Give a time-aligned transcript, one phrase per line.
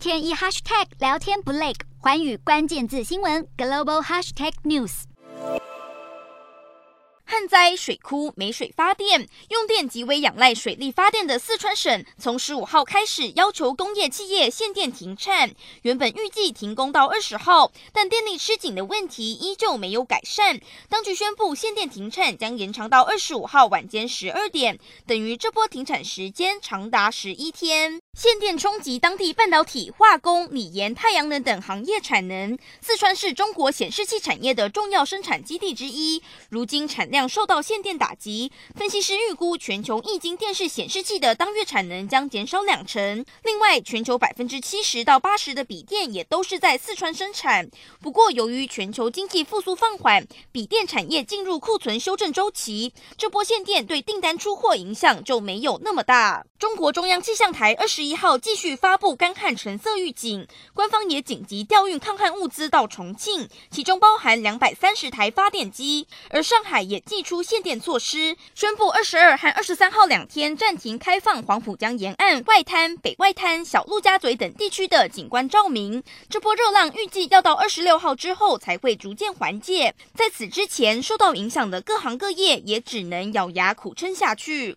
[0.00, 5.02] 天一 hashtag 聊天不累，寰宇关键字新闻 global hashtag news。
[7.26, 15.54] 旱灾水枯没水发电，用电极为仰赖水力发电的四川省，从十五号开始要求工业企业限电停产。
[15.82, 20.58] 原本预计停工到二十号，但电力吃紧的问题依旧没有改善。
[20.88, 28.00] 当局宣布限电停产将延长到二十五号晚间十二点，等于这波停产时间长达十一天。
[28.12, 32.58] 限电冲击当地半导体、化工、锂盐、太阳能等行业产能。
[32.80, 36.20] 四川是中国显示器产业的重要生产基地之一，
[36.50, 43.24] 如今产量受到限电打击，分析师预估全球液晶电视显示器的当月产能将减少两成。
[43.44, 47.70] 另外，全球百分之七十到八十的笔电也都是在四川生产。
[48.02, 56.44] 不过，由于全球经济复苏放缓，笔电产业进入库存修正周期，这波限电对订单出货影响就没有那么大。
[56.58, 58.00] 中国中央气象台二十。
[58.00, 66.08] 一一号继续发布干旱橙色预警，官方也紧急调运抗旱物资到重庆，其中包含两百三十台发电机。
[66.30, 76.02] 而上海也祭出限电措施，宣布二十二和二十三号两天暂停开放黄浦江沿岸、外滩、北外滩、小陆家嘴等地区的景观照明。
[76.28, 84.76] 这波热浪预计要到二十六号之后才会逐渐缓解，在此之前受到影响的各行各业也只能咬牙苦撑下去。